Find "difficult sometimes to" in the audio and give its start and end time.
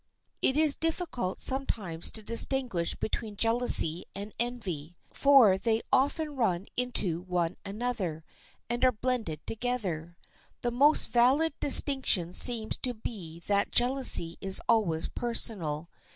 0.75-2.23